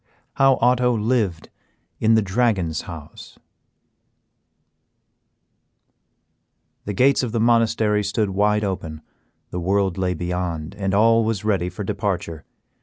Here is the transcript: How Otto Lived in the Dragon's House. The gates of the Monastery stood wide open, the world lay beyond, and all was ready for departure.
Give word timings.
How 0.33 0.57
Otto 0.61 0.95
Lived 0.97 1.49
in 1.99 2.15
the 2.15 2.23
Dragon's 2.23 2.81
House. 2.89 3.37
The 6.85 6.93
gates 6.93 7.21
of 7.21 7.33
the 7.33 7.39
Monastery 7.39 8.03
stood 8.03 8.31
wide 8.31 8.63
open, 8.63 9.03
the 9.51 9.59
world 9.59 9.99
lay 9.99 10.15
beyond, 10.15 10.73
and 10.73 10.95
all 10.95 11.23
was 11.23 11.45
ready 11.45 11.69
for 11.69 11.83
departure. 11.83 12.45